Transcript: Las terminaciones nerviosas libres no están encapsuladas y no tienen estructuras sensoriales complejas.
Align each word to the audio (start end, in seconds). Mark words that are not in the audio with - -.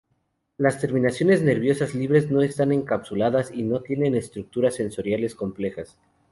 Las 0.57 0.79
terminaciones 0.81 1.43
nerviosas 1.43 1.93
libres 1.93 2.31
no 2.31 2.41
están 2.41 2.71
encapsuladas 2.71 3.51
y 3.53 3.61
no 3.61 3.81
tienen 3.83 4.15
estructuras 4.15 4.73
sensoriales 4.77 5.35
complejas. 5.35 5.95